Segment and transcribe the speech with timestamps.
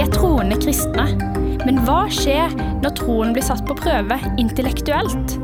[0.00, 1.02] Er troende kristne.
[1.66, 5.34] Men hva skjer når troen blir satt på prøve intellektuelt?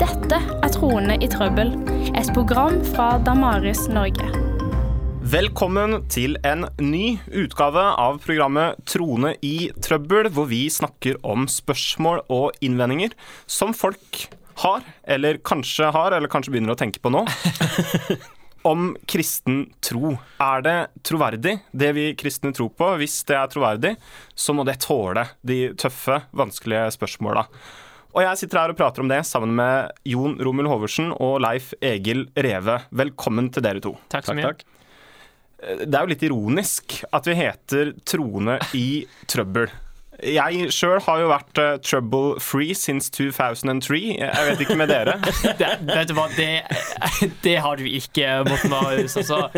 [0.00, 1.74] Dette er Troende i trøbbel,
[2.16, 4.30] et program fra Damaris Norge.
[5.28, 12.24] Velkommen til en ny utgave av programmet Trone i trøbbel, hvor vi snakker om spørsmål
[12.32, 13.12] og innvendinger
[13.44, 14.24] som folk
[14.64, 17.26] har, eller kanskje har, eller kanskje begynner å tenke på nå.
[18.62, 20.12] Om kristen tro.
[20.38, 22.92] Er det troverdig, det vi kristne tror på?
[23.00, 23.96] Hvis det er troverdig,
[24.38, 27.42] så må det tåle de tøffe, vanskelige spørsmåla.
[28.12, 31.72] Og jeg sitter her og prater om det sammen med Jon Romul Hoversen og Leif
[31.80, 32.78] Egil Reve.
[32.92, 33.96] Velkommen til dere to.
[34.12, 34.52] Takk så mye.
[35.62, 39.70] Det er jo litt ironisk at vi heter Troende i trøbbel.
[40.20, 44.00] Jeg sjøl har jo vært uh, trouble free since 2003.
[44.20, 45.14] Jeg vet ikke med dere.
[45.60, 46.50] det, vet du hva, det,
[47.42, 49.16] det, har du ikke, Morten Marius.
[49.22, 49.48] Altså,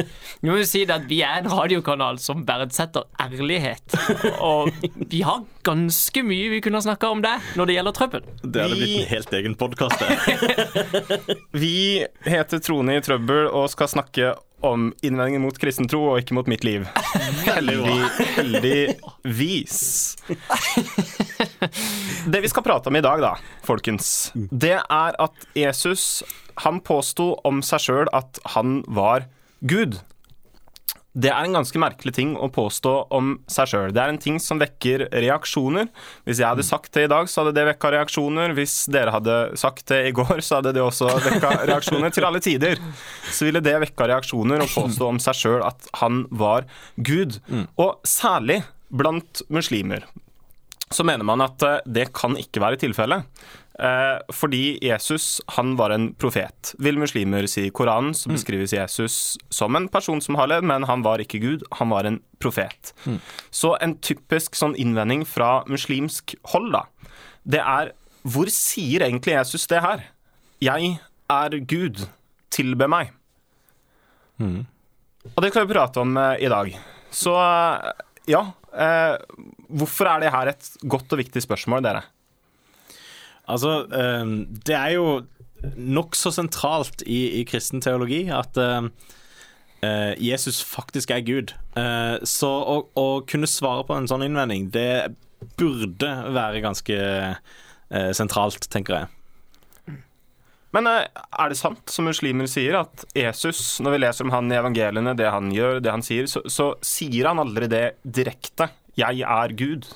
[0.41, 3.99] vi må jo si at vi er en radiokanal som verdsetter ærlighet.
[4.39, 4.71] Og
[5.11, 8.24] vi har ganske mye vi kunne snakka om det når det gjelder trøbbel.
[8.45, 10.07] Det hadde blitt en helt egen podkast,
[11.65, 16.37] vi heter Trone i trøbbel og skal snakke om innvendinger mot kristen tro og ikke
[16.37, 16.87] mot mitt liv.
[17.45, 18.01] Heldig,
[18.38, 19.76] heldigvis.
[22.24, 23.34] Det vi skal prate om i dag, da,
[23.66, 26.24] folkens, det er at Jesus
[26.65, 29.26] han påsto om seg sjøl at han var
[29.65, 29.98] Gud.
[31.15, 33.93] Det er en ganske merkelig ting å påstå om seg sjøl.
[33.95, 35.87] Det er en ting som vekker reaksjoner.
[36.26, 38.54] Hvis jeg hadde sagt det i dag, så hadde det vekka reaksjoner.
[38.59, 42.10] Hvis dere hadde sagt det i går, så hadde det også vekka reaksjoner.
[42.15, 42.82] Til alle tider
[43.30, 46.66] så ville det vekka reaksjoner å påstå om seg sjøl at han var
[46.98, 47.38] Gud.
[47.78, 50.06] Og særlig blant muslimer
[50.95, 53.26] så mener man at eh, det kan ikke være tilfellet.
[53.79, 56.75] Eh, fordi Jesus han var en profet.
[56.79, 58.37] Vil muslimer si Koranen, så mm.
[58.37, 59.17] beskrives Jesus
[59.51, 62.95] som en person som har levd, men han var ikke Gud, han var en profet.
[63.05, 63.19] Mm.
[63.51, 66.87] Så en typisk sånn innvending fra muslimsk hold, da,
[67.43, 67.93] det er
[68.25, 70.07] hvor sier egentlig Jesus det her?
[70.65, 70.95] Jeg
[71.29, 72.07] er Gud,
[72.55, 73.11] tilbe meg.
[74.41, 74.65] Mm.
[75.34, 76.73] Og det kan vi prate om eh, i dag.
[77.13, 77.93] Så eh,
[78.33, 78.41] ja,
[78.73, 79.17] eh,
[79.69, 82.05] hvorfor er det her et godt og viktig spørsmål, dere?
[83.50, 85.09] Altså, ehm, det er jo
[85.77, 88.91] nokså sentralt i, i, kristen teologi at ehm,
[89.84, 91.54] eh, Jesus faktisk er Gud.
[91.77, 95.15] Eh, så å, å, kunne svare på en sånn innvending, det
[95.60, 99.12] burde være ganske eh, sentralt, tenker jeg.
[100.75, 104.56] Men er det sant, som muslimer sier, at Jesus, når vi leser om han i
[104.59, 108.72] evangeliene, det han gjør, det han sier, så, så sier han aldri det direkte?
[108.94, 109.87] 'Jeg er Gud'?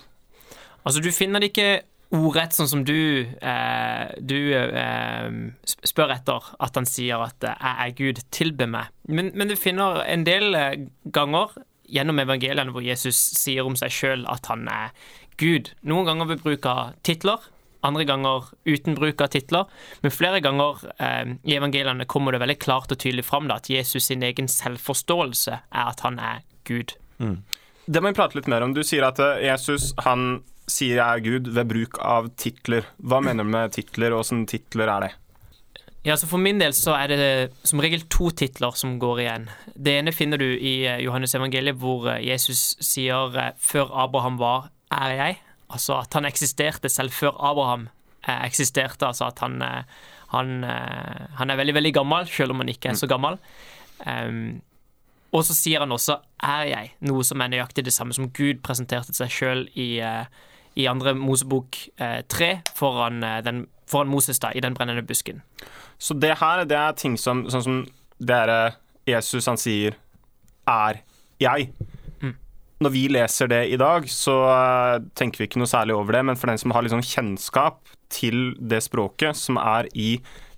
[0.87, 1.83] Altså, du finner det ikke
[2.15, 5.29] ordrett, sånn som du, eh, du eh,
[5.85, 8.89] spør etter, at han sier at eh, 'jeg er Gud, tilbe meg'.
[9.09, 11.53] Men, men, du finner en del eh, ganger
[11.89, 14.91] gjennom evangeliene hvor Jesus sier om seg sjøl at han er
[15.37, 15.73] Gud.
[15.83, 17.39] Noen ganger ved bruk av titler,
[17.85, 19.69] andre ganger uten bruk av titler.
[20.03, 23.71] Men flere ganger eh, i evangeliene kommer det veldig klart og tydelig fram da, at
[23.71, 26.97] Jesus sin egen selvforståelse er at han er Gud.
[27.19, 27.43] Mm.
[27.89, 28.75] Det må vi prate litt mer om.
[28.77, 32.87] Du sier at eh, Jesus han sier jeg er Gud ved bruk av titler.
[32.99, 35.15] Hva mener du med titler, og åssen titler er det?
[36.07, 39.49] Ja, så For min del så er det som regel to titler som går igjen.
[39.75, 44.39] Det ene finner du i eh, Johannes evangeliet, hvor eh, Jesus sier eh, 'før Abraham
[44.39, 45.43] var, er jeg'.
[45.69, 47.89] Altså at han eksisterte selv før Abraham
[48.29, 49.05] eksisterte.
[49.07, 49.61] Altså at han,
[50.33, 50.49] han,
[51.37, 53.37] han er veldig, veldig gammel, selv om han ikke er så gammel.
[54.05, 54.61] Um,
[55.33, 58.63] og så sier han også 'er jeg', noe som er nøyaktig det samme som Gud
[58.63, 60.25] presenterte seg sjøl i uh,
[60.79, 65.43] i andre Mosebok eh, tre foran, eh, den, foran Moses da, i den brennende busken.
[65.99, 67.79] Så det her det er ting som sånn som
[68.19, 68.77] det er eh,
[69.09, 69.97] Jesus han sier
[70.69, 71.01] er
[71.41, 71.71] jeg.
[72.23, 72.35] Mm.
[72.85, 76.25] Når vi leser det i dag, så uh, tenker vi ikke noe særlig over det,
[76.29, 77.81] men for den som har liksom kjennskap
[78.13, 80.11] til det språket som er i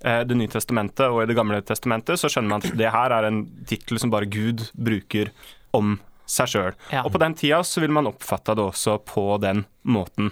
[0.03, 3.15] uh, Det nye testamentet og i Det gamle testamentet, så skjønner man at det her
[3.15, 5.31] er en tittel som bare Gud bruker
[5.77, 5.95] om
[6.31, 6.71] seg sjøl.
[6.93, 7.03] Ja.
[7.03, 10.31] Og på den tida så vil man oppfatte det også på den måten.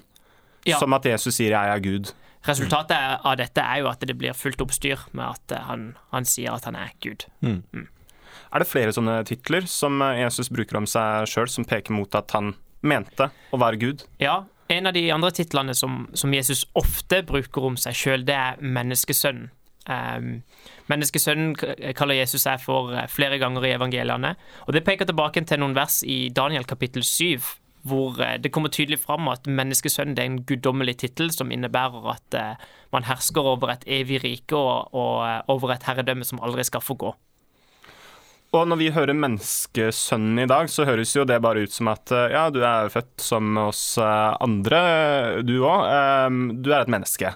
[0.67, 0.79] Ja.
[0.79, 2.13] Som at Jesus sier 'jeg er Gud'.
[2.47, 6.25] Resultatet av dette er jo at det blir fullt oppstyr med at eh, han, han
[6.25, 7.25] sier at han er Gud.
[7.43, 7.63] Mm.
[7.75, 7.87] Mm.
[8.53, 12.15] Er det flere sånne titler som eh, Jesus bruker om seg sjøl, som peker mot
[12.15, 14.05] at han mente å være Gud?
[14.23, 18.37] Ja, en av de andre titlene som, som Jesus ofte bruker om seg sjøl, det
[18.37, 19.49] er menneskesønnen.
[19.89, 20.43] Um,
[20.89, 21.53] Menneskesønnen
[21.97, 24.33] kaller Jesus seg for eh, flere ganger i evangeliene.
[24.67, 27.45] Og Det peker tilbake til noen vers i Daniel kapittel 7,
[27.89, 32.37] hvor eh, det kommer tydelig fram at menneskesønnen er en guddommelig tittel som innebærer at
[32.37, 36.81] eh, man hersker over et evig rike og, og over et herredømme som aldri skal
[36.81, 37.13] få gå.
[38.49, 42.09] Og når vi hører menneskesønnen i dag, så høres jo det bare ut som at
[42.33, 44.79] ja, du er født som oss andre,
[45.45, 45.85] du òg.
[46.65, 47.35] Du er et menneske.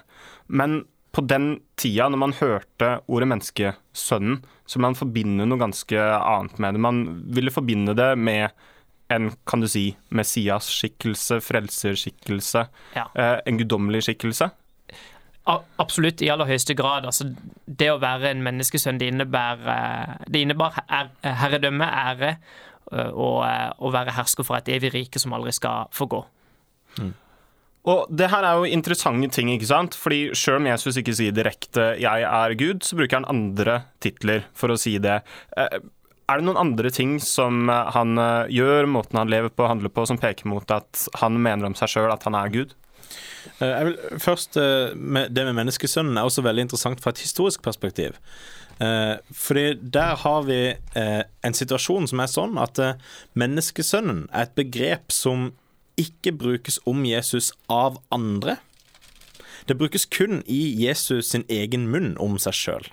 [0.50, 0.80] Men
[1.14, 6.74] på den tida, når man hørte ordet menneskesønnen, så man forbinde noe ganske annet med
[6.74, 6.80] det.
[6.82, 7.02] Man
[7.36, 8.50] ville forbinde det med
[9.12, 12.66] en kan du si, Messias-skikkelse, frelserskikkelse,
[12.96, 13.04] Ja.
[13.14, 14.50] eh, en guddommelig skikkelse.
[15.46, 17.04] A- Absolutt, i aller høyeste grad.
[17.04, 17.26] Altså,
[17.68, 22.36] det å være en menneskesønn, det innebærer, det innebar her- herredømme, ære,
[23.12, 23.44] og
[23.78, 26.24] å være hersker for et evig rike som aldri skal forgå.
[27.84, 29.96] Og det her er jo interessante ting, ikke sant?
[29.98, 34.44] Fordi selv om Jesus ikke sier direkte 'jeg er Gud', så bruker han andre titler
[34.54, 35.22] for å si det.
[35.56, 35.78] Eh,
[36.26, 39.68] Er det noen andre ting som eh, han eh, gjør, måten han lever på, og
[39.68, 42.72] handler på, som peker mot at han mener om seg sjøl at han er Gud?
[43.60, 48.16] Jeg vil, først, Det med menneskesønnen er også veldig interessant fra et historisk perspektiv.
[49.30, 52.80] Fordi der har vi en situasjon som er sånn at
[53.36, 55.52] menneskesønnen er et begrep som
[56.00, 58.58] ikke brukes om Jesus av andre.
[59.68, 62.88] Det brukes kun i Jesus sin egen munn om seg sjøl.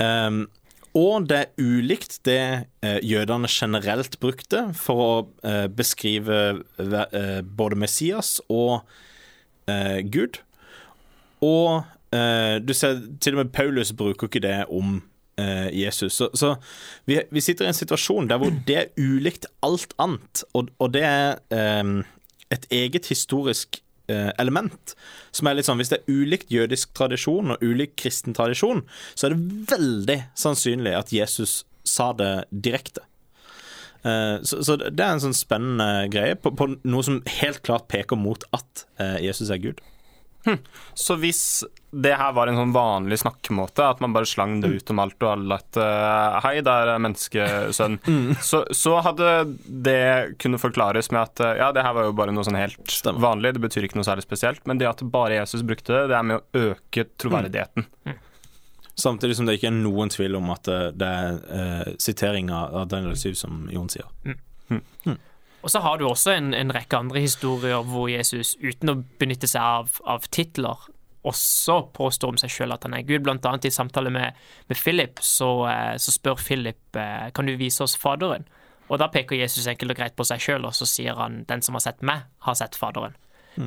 [0.00, 0.48] Um,
[0.96, 2.40] og det er ulikt det
[2.82, 5.12] eh, jødene generelt brukte for å
[5.46, 6.38] eh, beskrive
[6.78, 8.80] ve- eh, både Messias og
[10.10, 10.40] Gud.
[11.46, 11.84] Og
[12.66, 14.96] du ser til og med Paulus bruker ikke det om
[15.74, 16.14] Jesus.
[16.20, 16.54] Så, så
[17.08, 20.92] vi, vi sitter i en situasjon der hvor det er ulikt alt annet, og, og
[20.96, 21.92] det er eh,
[22.50, 24.94] et eget historisk eh, element.
[25.32, 28.82] Som er litt sånn, Hvis det er ulikt jødisk tradisjon og ulik kristen tradisjon,
[29.14, 33.04] så er det veldig sannsynlig at Jesus sa det direkte.
[34.02, 37.88] Eh, Så, så det er en sånn spennende greie på, på noe som helt klart
[37.92, 39.80] peker mot at eh, Jesus er Gud.
[40.94, 41.42] Så hvis
[41.90, 45.18] det her var en sånn vanlig snakkemåte, at man bare slang det ut om alt
[45.24, 47.98] og alle at uh, hei, det er menneskesønn,
[48.50, 49.32] så, så hadde
[49.66, 52.80] det kunne forklares med at uh, ja, det her var jo bare noe sånn helt
[52.86, 53.22] Stemmer.
[53.26, 56.18] vanlig, det betyr ikke noe særlig spesielt, men det at bare Jesus brukte det, det
[56.20, 57.88] er med å øke troverdigheten.
[59.00, 62.84] Samtidig som det ikke er noen tvil om at eh, det er uh, sitering av
[62.90, 64.06] Daniel 7, som Jon sier.
[65.60, 69.48] Og så har du også en, en rekke andre historier hvor Jesus, uten å benytte
[69.50, 70.88] seg av, av titler,
[71.20, 73.26] også påstår om seg sjøl at han er Gud.
[73.26, 74.38] Blant annet i samtale med,
[74.70, 78.46] med Philip, så, eh, så spør Philip eh, kan du vise oss Faderen.
[78.88, 81.60] Og da peker Jesus enkelt og greit på seg sjøl, og så sier han den
[81.62, 83.18] som har sett meg, har sett Faderen.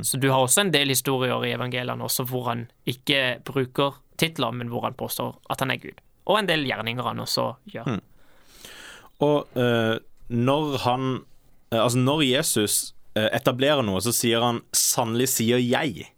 [0.01, 4.55] Så du har også en del historier i evangeliene også hvor han ikke bruker titler,
[4.55, 5.99] men hvor han påstår at han er Gud.
[6.25, 7.99] Og en del gjerninger han også gjør.
[9.23, 9.99] Og uh,
[10.33, 11.11] når han
[11.79, 16.09] Altså, når Jesus eh, etablerer noe, så sier han 'sannelig sier jeg'.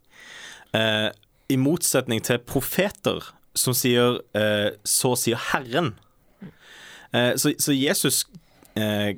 [0.75, 1.09] Eh,
[1.49, 5.93] I motsetning til profeter som sier eh, 'så sier Herren'.
[7.13, 8.25] Eh, så, så Jesus
[8.75, 9.15] eh,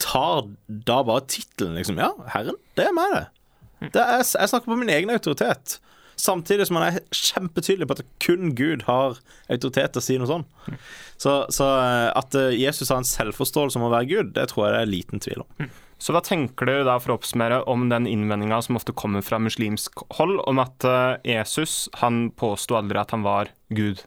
[0.00, 1.98] tar da bare tittelen, liksom.
[1.98, 3.92] Ja, Herren, det er meg, det.
[3.94, 5.78] det er, jeg snakker på min egen autoritet.
[6.18, 10.30] Samtidig som han er kjempetydelig på at kun Gud har autoritet til å si noe
[10.30, 10.46] sånn.
[11.16, 14.66] Så, så eh, at eh, Jesus har en selvforståelse om å være Gud, det tror
[14.66, 15.70] jeg det er liten tvil om.
[15.98, 19.40] Så hva tenker du da, for å oppsummere, om den innvendinga som ofte kommer fra
[19.42, 24.04] muslimsk hold, om at eh, Jesus han påsto aldri at han var Gud?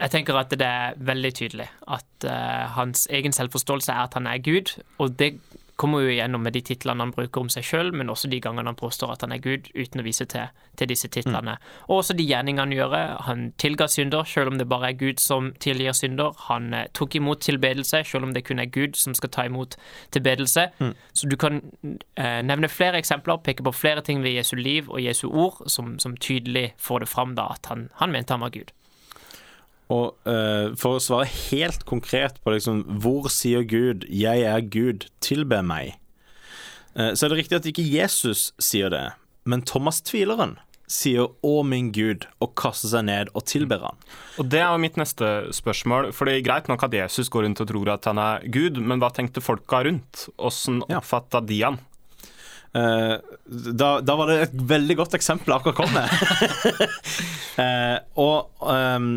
[0.00, 4.28] Jeg tenker at det er veldig tydelig at uh, hans egen selvforståelse er at han
[4.30, 5.34] er Gud, og det
[5.80, 8.68] kommer jo igjennom med de titlene han bruker om seg sjøl, men også de gangene
[8.68, 11.56] han påstår at han er Gud, uten å vise til, til disse titlene.
[11.88, 12.96] Og også de gjerningene han gjør.
[13.28, 16.36] Han tilga synder, sjøl om det bare er Gud som tilgir synder.
[16.50, 19.78] Han eh, tok imot tilbedelse, sjøl om det kun er Gud som skal ta imot
[20.14, 20.68] tilbedelse.
[21.16, 21.62] Så du kan
[22.16, 25.96] eh, nevne flere eksempler, peke på flere ting ved Jesu liv og Jesu ord som,
[26.02, 28.74] som tydelig får det fram da at han, han mente han var Gud.
[29.90, 35.08] Og uh, for å svare helt konkret på liksom, hvor sier Gud 'jeg er Gud,
[35.20, 35.96] tilbe meg',
[36.94, 39.08] uh, så er det riktig at ikke Jesus sier det,
[39.44, 40.58] men Thomas tvileren
[40.90, 43.98] sier 'Å, min Gud', og kaster seg ned og tilber han.
[44.38, 46.12] Og Det er jo mitt neste spørsmål.
[46.12, 48.78] For det er Greit nok at Jesus går rundt og tror at han er Gud,
[48.78, 50.28] men hva tenkte folka rundt?
[50.38, 51.78] Åssen oppfatta de han?
[52.74, 53.16] Eh,
[53.74, 56.10] da, da var det et veldig godt eksempel akkurat kom med.
[58.26, 59.10] Og ehm,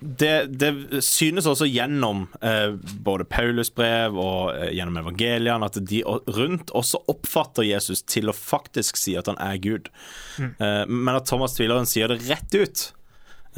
[0.00, 2.74] det, det synes også gjennom eh,
[3.06, 8.36] både Paulus brev og eh, gjennom evangeliene at de rundt også oppfatter Jesus til å
[8.36, 9.92] faktisk si at han er Gud.
[10.40, 12.84] Eh, men at Thomas tvileren sier det rett ut.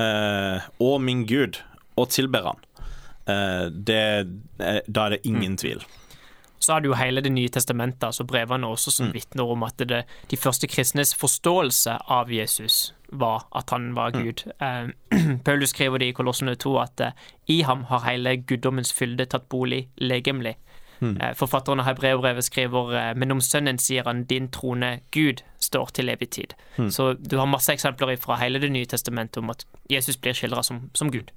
[0.00, 1.60] Eh, å min Gud,
[1.96, 2.64] og tilber han.
[3.30, 4.00] Eh, det,
[4.58, 5.84] eh, da er det ingen tvil.
[6.58, 9.76] Så har du jo hele Det nye testamentet, altså brevene også, som vitner om at
[9.84, 14.44] det, de første kristnes forståelse av Jesus var at han var Gud.
[14.58, 14.88] Eh,
[15.46, 17.16] Paulus skriver det i Kolossene 2 at eh,
[17.52, 20.56] i ham har hele guddommens fylde tatt bolig legemlig.
[21.04, 26.12] Eh, Forfatteren av Hebreerbrevet skriver men om sønnen sier han din trone Gud står til
[26.12, 26.54] evig tid.
[26.92, 30.62] Så du har masse eksempler fra hele Det nye testamentet om at Jesus blir skildra
[30.64, 31.32] som, som Gud.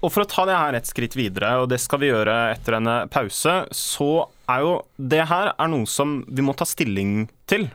[0.00, 2.78] Og for å ta det her et skritt videre, og det skal vi gjøre etter
[2.78, 4.10] en pause, så
[4.48, 7.68] er jo det her er noe som vi må ta stilling til.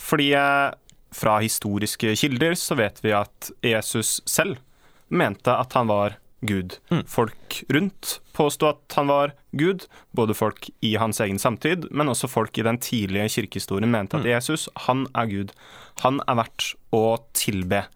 [0.00, 0.30] Fordi
[1.14, 4.58] fra historiske kilder så vet vi at Jesus selv
[5.08, 6.76] mente at han var Gud.
[7.08, 12.28] Folk rundt påsto at han var Gud, både folk i hans egen samtid, men også
[12.28, 15.54] folk i den tidlige kirkehistorien mente at Jesus, han er Gud.
[16.04, 17.86] Han er verdt å tilbe.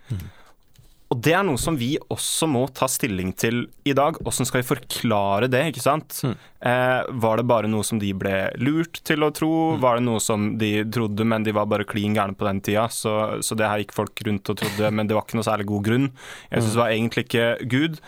[1.11, 4.21] Og det er noe som vi også må ta stilling til i dag.
[4.23, 6.21] Hvordan skal vi forklare det, ikke sant?
[6.63, 9.51] Eh, var det bare noe som de ble lurt til å tro?
[9.83, 12.87] Var det noe som de trodde, men de var bare klin gærne på den tida?
[12.95, 15.67] Så, så det her gikk folk rundt og trodde, men det var ikke noe særlig
[15.73, 16.09] god grunn.
[16.55, 17.99] Jesus var egentlig ikke Gud.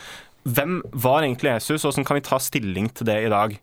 [0.47, 3.59] Hvem var egentlig Jesus, og hvordan kan vi ta stilling til det i dag?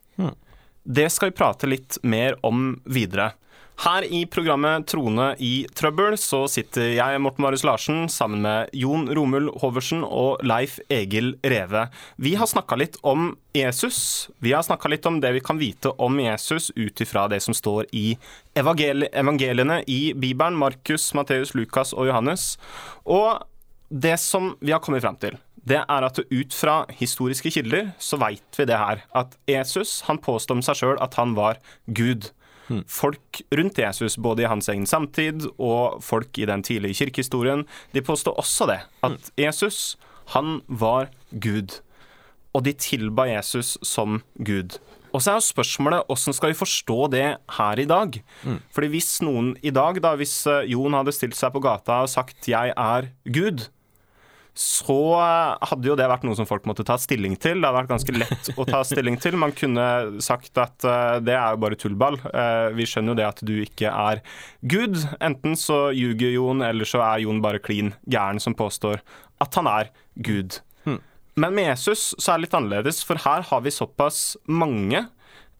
[0.84, 3.32] Det skal vi prate litt mer om videre.
[3.80, 9.06] Her i programmet Trone i trøbbel så sitter jeg, Morten Marius Larsen, sammen med Jon
[9.16, 11.86] Romul Hoversen og Leif Egil Reve.
[12.20, 14.28] Vi har snakka litt om Jesus.
[14.44, 17.56] Vi har snakka litt om det vi kan vite om Jesus ut ifra det som
[17.56, 18.18] står i
[18.52, 20.58] evangeliene i Bibelen.
[20.60, 22.58] Markus, Matteus, Lukas og Johannes.
[23.08, 23.46] Og
[23.88, 28.20] det som vi har kommet fram til, det er at ut fra historiske kilder så
[28.20, 29.06] veit vi det her.
[29.16, 32.28] At Jesus han påstod om seg sjøl at han var Gud.
[32.86, 38.02] Folk rundt Jesus, både i hans egen samtid og folk i den tidlige kirkehistorien, de
[38.02, 38.80] påstår også det.
[39.06, 39.96] At Jesus,
[40.34, 41.80] han var Gud.
[42.54, 44.78] Og de tilba Jesus som Gud.
[45.12, 47.26] Og så er jo spørsmålet hvordan skal vi forstå det
[47.58, 48.22] her i dag?
[48.70, 52.08] Fordi hvis noen i dag, da, hvis eh, Jon hadde stilt seg på gata og
[52.12, 53.68] sagt 'jeg er Gud',
[54.56, 57.60] så eh, hadde jo det vært noe som folk måtte ta stilling til.
[57.60, 59.38] Det hadde vært ganske lett å ta stilling til.
[59.40, 59.86] Man kunne
[60.24, 62.18] sagt at uh, det er jo bare tullball.
[62.26, 64.24] Uh, vi skjønner jo det at du ikke er
[64.60, 64.98] Gud.
[65.22, 69.04] Enten så ljuger Jon, eller så er Jon bare klin gæren som påstår
[69.40, 70.60] at han er Gud.
[71.40, 75.04] Men med Jesus så er det litt annerledes, for her har vi såpass mange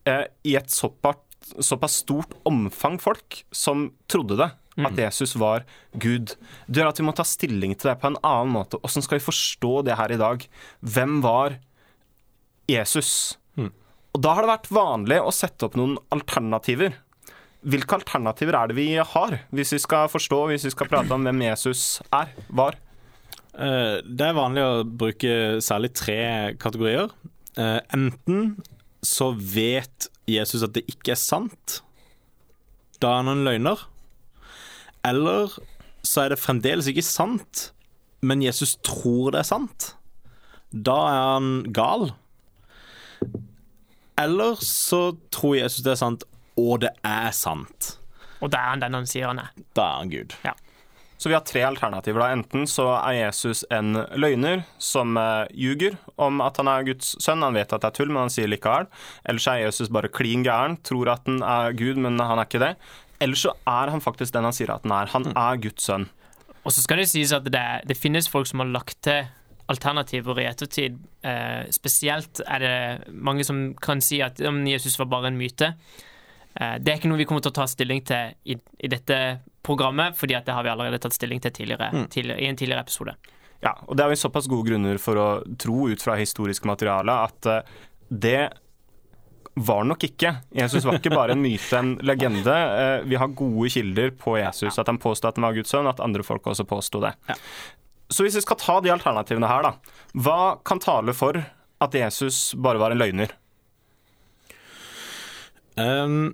[0.08, 1.22] eh, i et såpass,
[1.56, 4.50] såpass stort omfang folk som trodde det.
[4.86, 5.64] At Jesus var
[5.98, 6.36] Gud.
[6.68, 8.78] Det gjør at vi må ta stilling til det på en annen måte.
[8.80, 10.46] Hvordan skal vi forstå det her i dag?
[10.82, 11.58] Hvem var
[12.70, 13.36] Jesus?
[14.10, 16.96] Og Da har det vært vanlig å sette opp noen alternativer.
[17.62, 21.26] Hvilke alternativer er det vi har, hvis vi skal forstå, hvis vi skal prate om
[21.28, 22.78] hvem Jesus er, var?
[23.54, 27.10] Eh, Det er vanlig å bruke særlig tre kategorier.
[27.56, 28.56] Eh, Enten
[29.04, 31.80] så vet Jesus at det ikke er sant.
[33.00, 33.78] Da er han en løgner.
[35.06, 35.52] Eller
[36.06, 37.70] så er det fremdeles ikke sant,
[38.24, 39.92] men Jesus tror det er sant.
[40.70, 42.10] Da er han gal.
[44.20, 46.26] Eller så tror Jesus det er sant,
[46.60, 47.94] og det er sant.
[48.40, 49.54] Og det er han den han sier han er.
[49.76, 50.36] Da er han Gud.
[51.20, 52.22] Så vi har tre alternativer.
[52.22, 52.30] da.
[52.32, 57.44] Enten så er Jesus en løgner som uh, ljuger om at han er Guds sønn.
[57.44, 58.88] Han vet at det er tull, men han sier likevel.
[59.28, 62.48] Eller så er Jesus bare klin gæren, tror at han er Gud, men han er
[62.48, 62.72] ikke det.
[63.20, 65.12] Eller så er han faktisk den han sier at han er.
[65.14, 66.08] Han er Guds sønn.
[66.64, 69.28] Og så skal det sies at det, det finnes folk som har lagt til
[69.70, 70.98] alternativer i ettertid.
[71.24, 75.72] Eh, spesielt er det mange som kan si at om Jesus var bare en myte.
[76.54, 79.18] Eh, det er ikke noe vi kommer til å ta stilling til i, i dette
[79.66, 83.14] programmet, fordi det har vi allerede tatt stilling til tidligere, tidligere, i en tidligere episode.
[83.60, 85.28] Ja, og det er vi såpass gode grunner for å
[85.60, 87.78] tro ut fra historisk materiale at eh,
[88.10, 88.40] det
[89.60, 90.32] var nok ikke.
[90.56, 92.54] Jesus var ikke bare en myte, en legende.
[92.54, 95.88] Eh, vi har gode kilder på Jesus, at han påstod at han var Guds sønn,
[95.90, 97.12] at andre folk også påsto det.
[98.10, 99.98] Så hvis vi skal ta de alternativene her, da.
[100.18, 101.38] Hva kan tale for
[101.80, 103.36] at Jesus bare var en løgner?
[105.80, 106.32] Um,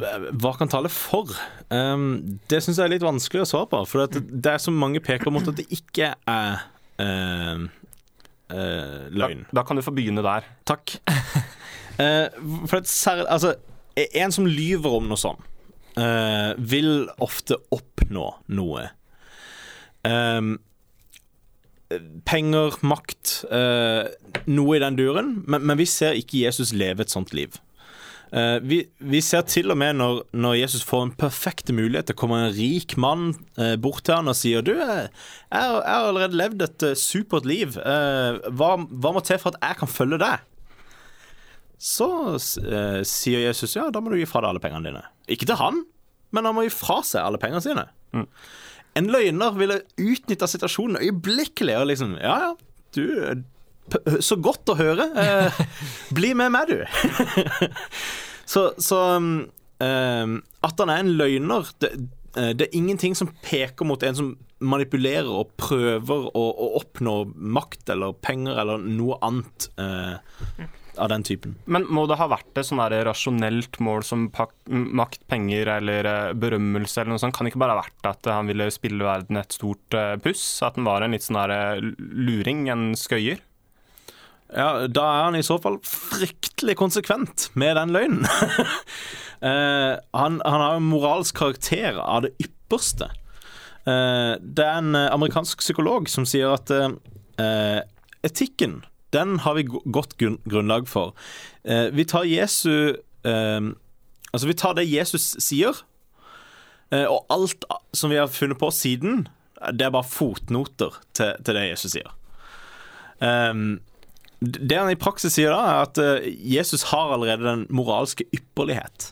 [0.00, 1.30] hva kan tale for?
[1.68, 3.82] Um, det syns jeg er litt vanskelig å svare på.
[3.88, 6.64] For at det er så mange peker mot at det ikke er
[6.96, 7.68] um,
[8.50, 9.46] eh, Da, løgn.
[9.54, 10.48] da kan du få begynne der.
[10.68, 10.96] Takk.
[12.00, 12.30] Eh,
[12.64, 13.50] for et sær, altså,
[14.16, 15.36] en som lyver om noe sånn,
[16.00, 18.22] eh, vil ofte oppnå
[18.56, 18.86] noe.
[20.08, 20.54] Um,
[22.24, 25.34] penger, makt, noe i den duren.
[25.44, 27.60] Men, men vi ser ikke Jesus leve et sånt liv.
[28.32, 32.16] Eh, vi, vi ser til og med når, når Jesus får en perfekte mulighet, det
[32.20, 35.08] kommer en rik mann eh, bort til han og sier Du, eh,
[35.50, 37.74] jeg, har- allerede levd et supert liv.
[37.74, 40.46] Hva, hva må til for at jeg kan følge deg?
[41.80, 42.06] Så
[42.36, 45.04] eh, sier Jesus ja, da må du gi fra deg alle pengene dine.
[45.32, 45.82] Ikke til han,
[46.30, 47.86] men han må gi fra seg alle pengene sine.
[48.98, 52.52] En løgner ville utnytta situasjonen øyeblikkelig og liksom Ja, ja,
[52.94, 53.04] du
[54.22, 55.08] Så godt å høre.
[55.18, 55.64] Eh,
[56.16, 56.84] bli med meg, du.
[58.52, 61.90] så så um, At han er en løgner det,
[62.36, 67.14] eh, det er ingenting som peker mot en som manipulerer og prøver å, å oppnå
[67.34, 70.68] makt eller penger eller noe annet eh,
[71.00, 71.56] av den typen.
[71.64, 77.00] Men må det ha vært et sånn rasjonelt mål som makt, penger eller eh, berømmelse
[77.02, 77.36] eller noe sånt?
[77.36, 80.44] Kan det ikke bare ha vært at han ville spille verden et stort eh, puss?
[80.66, 83.40] At han var en litt sånn eh, luring, en skøyer?
[84.50, 88.26] Ja, Da er han i så fall fryktelig konsekvent med den løgnen.
[88.26, 93.10] uh, han, han har en moralsk karakter av det ypperste.
[93.86, 97.80] Uh, det er en eh, amerikansk psykolog som sier at eh,
[98.26, 98.82] etikken,
[99.16, 101.14] den har vi godt grunnlag for.
[101.64, 105.74] Vi tar Jesu Altså, vi tar det Jesus sier,
[106.94, 107.64] og alt
[107.96, 109.24] som vi har funnet på siden,
[109.74, 112.12] det er bare fotnoter til, til det Jesus sier.
[113.18, 113.80] Um,
[114.40, 119.10] det han i praksis sier da, er at eh, Jesus har allerede den moralske ypperlighet.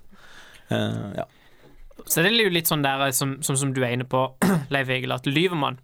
[0.73, 1.26] Uh, ja.
[2.06, 4.25] Så det er jo litt sånn der som, som, som du er inne på,
[4.75, 5.76] Leif Egil, at lyver man,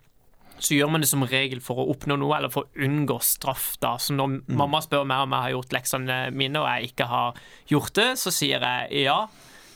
[0.65, 3.75] så gjør man det som regel for å oppnå noe, eller for å unngå straff.
[3.83, 3.97] da.
[4.01, 7.43] Så når mamma spør meg om jeg har gjort leksene mine, og jeg ikke har
[7.69, 9.19] gjort det, så sier jeg ja.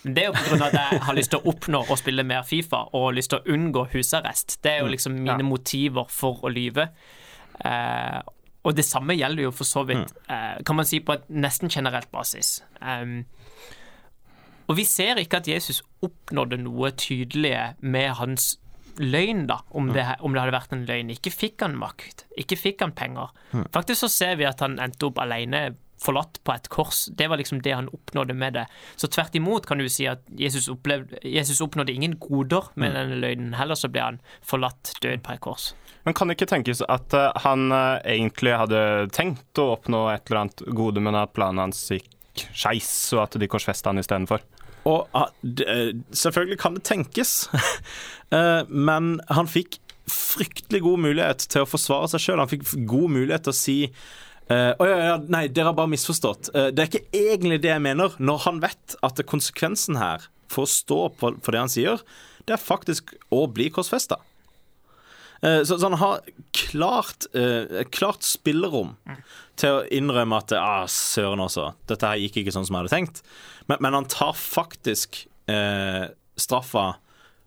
[0.05, 2.47] Men det er jo av at jeg har lyst til å oppnå å spille mer
[2.47, 4.61] Fifa, og lyst til å unngå husarrest.
[4.65, 6.89] Det er jo liksom mine motiver for å lyve.
[7.67, 8.19] Eh,
[8.69, 11.73] og det samme gjelder jo for så vidt, eh, kan man si, på et nesten
[11.73, 12.59] generelt basis.
[12.85, 13.23] Um,
[14.69, 18.59] og vi ser ikke at Jesus oppnådde noe tydelige med hans
[18.99, 21.15] løgn, da, om det, om det hadde vært en løgn.
[21.15, 23.33] Ikke fikk han makt, ikke fikk han penger.
[23.73, 25.71] Faktisk så ser vi at han endte opp alene,
[26.02, 27.07] forlatt på et kors.
[27.19, 28.67] Det var liksom det han oppnådde med det.
[28.97, 33.19] Så tvert imot kan du si at Jesus, opplevde, Jesus oppnådde ingen goder med denne
[33.23, 33.57] løgnen.
[33.59, 35.73] Heller så ble han forlatt død på et kors.
[36.07, 38.83] Men kan det ikke tenkes at eh, han eh, egentlig hadde
[39.14, 43.40] tenkt å oppnå et eller annet gode, men at planen hans gikk skeis, og at
[43.43, 44.45] de korsfesta han istedenfor?
[44.88, 47.35] Og ah, eh, selvfølgelig kan det tenkes,
[48.29, 52.42] Eh, men han fikk fryktelig god mulighet til å forsvare seg sjøl.
[52.42, 53.77] Han fikk god mulighet til å si
[54.51, 56.51] eh, Å ja, ja, nei, dere har bare misforstått.
[56.55, 60.65] Uh, det er ikke egentlig det jeg mener, når han vet at konsekvensen her for
[60.65, 62.03] å stå på for det han sier,
[62.49, 64.21] det er faktisk å bli korsfesta.
[65.45, 66.25] Uh, Så, så han har
[66.57, 68.97] klart, eh, klart spillerom
[69.59, 72.95] til å innrømme at ah, søren også, dette her gikk ikke sånn som jeg hadde
[72.97, 73.23] tenkt.
[73.71, 76.97] Men, men han tar faktisk eh, straffa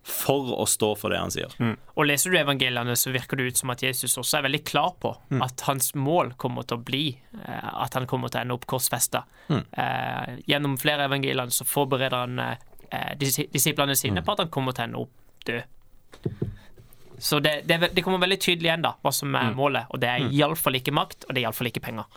[0.03, 1.51] for å stå for det han sier.
[1.93, 4.95] Og leser du evangeliene, så virker det ut som at Jesus også er veldig klar
[5.01, 5.11] på
[5.45, 8.65] at hans mål kommer til å bli eh, at han kommer til å ende opp
[8.65, 9.23] korsfesta.
[9.51, 14.73] Eh, gjennom flere evangelier så forbereder han eh, dis disiplene sine på at han kommer
[14.73, 16.49] til å ende opp død.
[17.21, 20.09] Så det, det, det kommer veldig tydelig igjen da, hva som er målet, og det
[20.09, 22.07] er iallfall ikke makt, og det er iallfall ikke penger.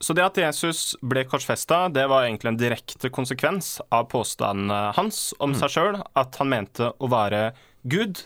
[0.00, 5.34] Så det at Jesus ble korsfesta, det var egentlig en direkte konsekvens av påstanden hans
[5.44, 7.50] om seg sjøl, at han mente å være
[7.84, 8.22] Gud.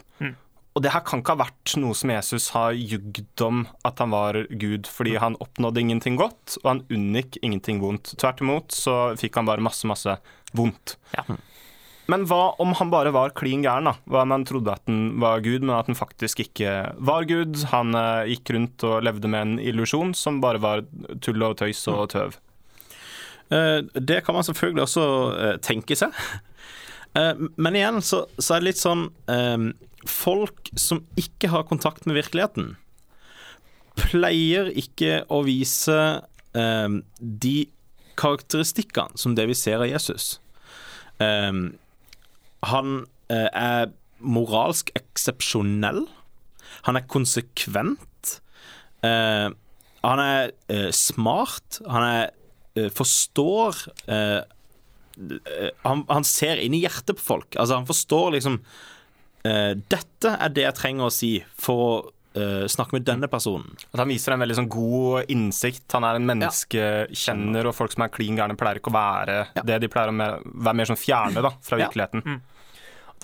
[0.74, 4.10] Og det her kan ikke ha vært noe som Jesus har jugd om at han
[4.10, 8.16] var Gud, fordi han oppnådde ingenting godt, og han unngikk ingenting vondt.
[8.18, 10.16] Tvert imot så fikk han bare masse, masse
[10.54, 10.96] vondt.
[11.14, 11.26] Ja.
[12.10, 13.94] Men hva om han bare var klin gæren, da?
[14.10, 17.62] Hva om han trodde at han var Gud, men at han faktisk ikke var Gud?
[17.70, 20.82] Han eh, gikk rundt og levde med en illusjon som bare var
[21.24, 22.36] tull og tøys og tøv.
[23.54, 25.06] Eh, Det kan man selvfølgelig også
[25.46, 26.12] eh, tenke seg.
[27.14, 29.68] Eh, Men igjen så, så er det litt sånn eh,
[30.10, 32.72] Folk som ikke har kontakt med virkeligheten,
[33.94, 35.94] pleier ikke å vise
[36.58, 37.54] eh, de
[38.18, 40.40] karakteristikkene som det vi ser av Jesus.
[41.22, 41.52] Eh,
[42.70, 43.92] han eh, er
[44.24, 46.04] moralsk eksepsjonell.
[46.88, 48.38] Han er konsekvent.
[49.04, 49.48] Eh,
[50.04, 51.80] han er eh, smart.
[51.88, 52.24] Han er
[52.76, 57.54] eh, forstår eh, eh, han, han ser inn i hjertet på folk.
[57.56, 58.58] Altså, han forstår liksom
[59.44, 61.94] eh, Dette er det jeg trenger å si for å
[62.34, 63.76] Uh, snakke med denne personen.
[63.92, 65.84] At han viser en veldig sånn god innsikt.
[65.94, 69.76] Han er en menneskekjenner, og folk som er klin gærne, pleier ikke å være det.
[69.84, 71.86] De pleier å være mer sånn fjerne da, fra Ja.
[71.86, 72.40] virkeligheten.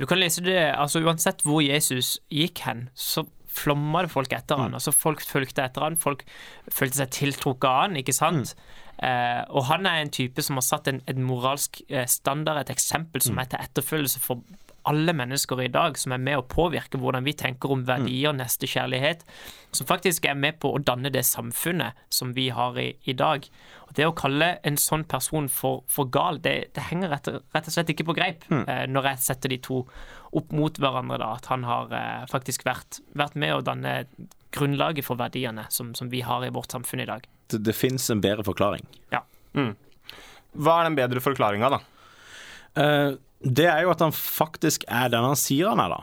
[0.01, 4.61] Du kan lese det, altså Uansett hvor Jesus gikk hen, så flomma det folk etter
[4.63, 4.77] han.
[4.79, 6.25] Altså Folk fulgte etter han, folk
[6.73, 8.55] følte seg tiltrukket av han, ikke sant?
[9.01, 12.73] Eh, og han er en type som har satt en, en moralsk eh, standard, et
[12.73, 14.45] eksempel som er til etterfølgelse for
[14.89, 19.25] alle mennesker i dag, som er med å påvirke hvordan vi tenker om verdier, nestekjærlighet,
[19.77, 23.47] som faktisk er med på å danne det samfunnet som vi har i, i dag.
[23.89, 27.69] Og Det å kalle en sånn person for, for gal, det, det henger rett, rett,
[27.69, 29.85] og slett ikke på greip eh, når jeg setter de to
[30.37, 31.21] opp mot hverandre.
[31.23, 34.01] da, At han har eh, faktisk vært, vært med å danne
[34.55, 37.27] grunnlaget for verdiene som, som vi har i vårt samfunn i dag.
[37.51, 38.87] Det, det fins en bedre forklaring.
[39.15, 39.23] Ja.
[39.55, 41.81] Hva er den bedre forklaringa, da?
[42.79, 46.01] Eh, det er jo at han faktisk er den han sier han er, da.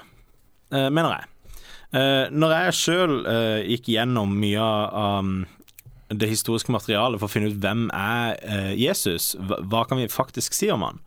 [0.73, 1.33] Eh, mener jeg.
[1.97, 3.17] Eh, når jeg sjøl
[3.69, 5.37] gikk gjennom mye av um,
[6.11, 10.69] det historiske materialet for å finne ut hvem er Jesus, hva, kan vi faktisk si
[10.71, 11.01] om han,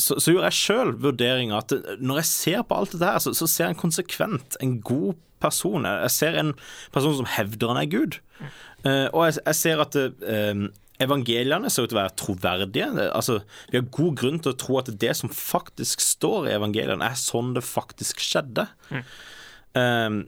[0.00, 3.32] så, så gjorde jeg sjøl vurderinga at når jeg ser på alt dette her, så,
[3.36, 5.88] så ser jeg en konsekvent, en god person.
[5.88, 6.52] Jeg ser en
[6.92, 8.20] person som hevder han er Gud.
[8.84, 9.96] Eh, og jeg, jeg ser at
[11.00, 12.88] evangeliene ser ut til å være troverdige.
[13.08, 17.06] Altså, vi har god grunn til å tro at det som faktisk står i evangeliene,
[17.06, 18.68] er sånn det faktisk skjedde.
[18.90, 20.20] Eh,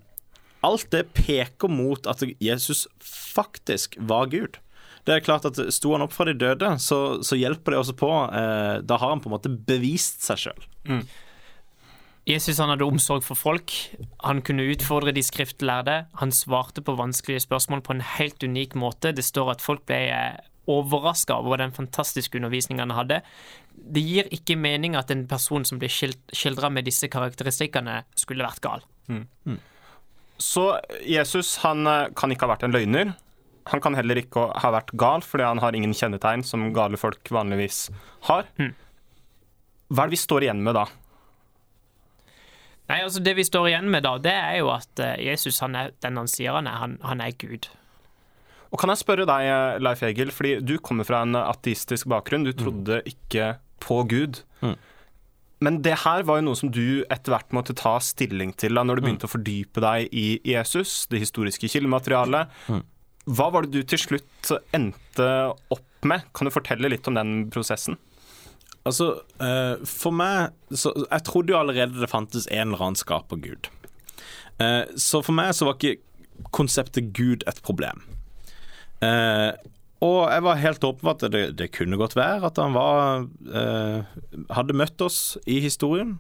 [0.63, 4.61] alt det peker mot at Jesus faktisk var Gud.
[5.03, 7.99] Det er klart at Sto han opp fra de døde, så, så hjelper det også
[7.99, 8.11] på.
[8.31, 10.67] Eh, da har han på en måte bevist seg sjøl.
[12.29, 13.73] Jesus han hadde omsorg for folk.
[14.23, 16.05] Han kunne utfordre de skriftlærde.
[16.21, 19.11] Han svarte på vanskelige spørsmål på en helt unik måte.
[19.11, 19.99] Det står at folk ble
[20.71, 23.21] overraska over den fantastiske undervisningen han hadde.
[23.73, 28.63] Det gir ikke mening at en person som blir skildra med disse karakteristikkene, skulle vært
[28.63, 28.87] gal.
[30.43, 30.67] Så
[31.07, 33.13] Jesus han eh, kan ikke ha vært en løgner.
[33.71, 37.31] Han kan heller ikke ha vært gal, fordi han har ingen kjennetegn som gale folk
[37.31, 37.85] vanligvis
[38.27, 38.49] har.
[39.93, 40.89] Hva er det vi står igjen med da?
[42.91, 45.79] Nei, altså Det vi står igjen med, da, det er jo at eh, Jesus han
[45.79, 46.81] er den han sier han er.
[46.83, 47.71] Han, han er Gud.
[48.73, 52.47] Og kan jeg spørre deg, Leif Egil, fordi du kommer fra en ateistisk bakgrunn.
[52.49, 53.55] Du trodde ikke
[53.85, 54.41] på Gud.
[54.65, 54.79] Mm.
[55.63, 58.83] Men det her var jo noe som du etter hvert måtte ta stilling til da
[58.87, 62.51] når du begynte å fordype deg i Jesus, det historiske kildematerialet.
[63.31, 65.29] Hva var det du til slutt endte
[65.71, 66.25] opp med?
[66.35, 68.01] Kan du fortelle litt om den prosessen?
[68.83, 73.39] Altså, eh, for meg så, Jeg trodde jo allerede det fantes en eller annen skaper
[73.39, 73.69] Gud.
[74.59, 76.03] Eh, så for meg så var ikke
[76.51, 78.03] konseptet Gud et problem.
[79.03, 79.51] Eh,
[80.03, 83.27] og jeg var helt åpen for at det, det kunne godt være at han var
[83.55, 84.15] eh,
[84.55, 86.17] Hadde møtt oss i historien.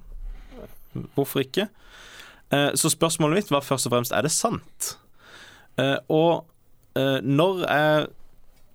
[1.16, 1.66] Hvorfor ikke?
[2.52, 4.96] Eh, så spørsmålet mitt var først og fremst er det sant.
[5.80, 6.44] Eh, og
[6.98, 8.10] eh, når jeg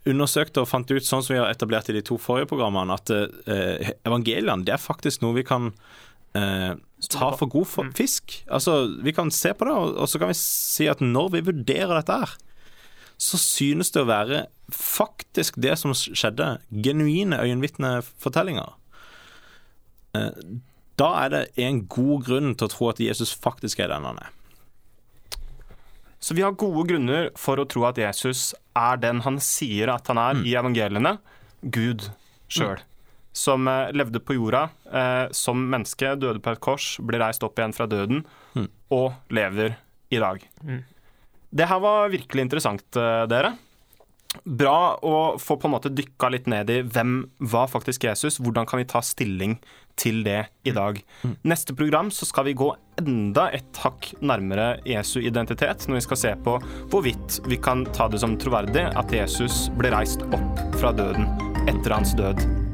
[0.07, 3.11] undersøkte og fant ut, sånn som vi har etablert i de to forrige programmene, at
[3.13, 5.71] eh, evangeliene det er faktisk noe vi kan
[6.37, 6.73] eh,
[7.11, 8.39] ta for god for fisk.
[8.47, 11.47] Altså, Vi kan se på det, og, og så kan vi si at når vi
[11.51, 12.35] vurderer dette her,
[13.17, 16.57] så synes det å være faktisk det som skjedde.
[16.69, 18.75] Genuine øyenvitnefortellinger.
[20.17, 20.41] Eh,
[20.97, 24.21] da er det en god grunn til å tro at Jesus faktisk er den han
[24.21, 24.33] er.
[26.19, 30.09] Så vi har gode grunner for å tro at Jesus er den han sier at
[30.09, 31.17] han er i evangeliene.
[31.61, 32.09] Gud
[32.49, 32.81] sjøl.
[33.37, 37.57] Som eh, levde på jorda eh, som menneske, døde på et kors, ble reist opp
[37.57, 38.25] igjen fra døden
[38.93, 39.77] og lever
[40.13, 40.45] i dag.
[41.57, 43.55] Det her var virkelig interessant, eh, dere.
[44.43, 48.67] Bra å få på en måte dykka litt ned i hvem var faktisk Jesus, hvordan
[48.67, 49.57] kan vi ta stilling
[49.97, 50.99] til det i dag.
[51.47, 52.69] Neste program så skal vi gå
[53.01, 56.59] enda et hakk nærmere Jesu identitet, når vi skal se på
[56.91, 61.25] hvorvidt vi kan ta det som troverdig at Jesus ble reist opp fra døden
[61.65, 62.66] etter hans død